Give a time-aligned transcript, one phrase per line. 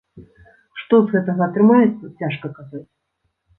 [0.83, 2.85] Што з гэтага атрымаецца, цяжка казаць.